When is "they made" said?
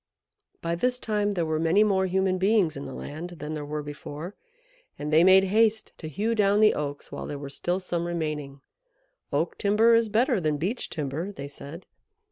5.13-5.43